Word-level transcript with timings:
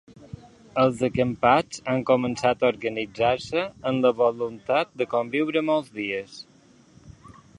Els 0.83 1.01
acampats 1.07 1.81
han 1.93 1.99
començat 2.11 2.65
a 2.65 2.71
organitzar-se 2.73 3.67
amb 3.91 4.07
la 4.09 4.13
voluntat 4.23 4.97
de 5.03 5.09
conviure 5.15 5.65
molts 5.71 5.95
dies. 6.01 6.41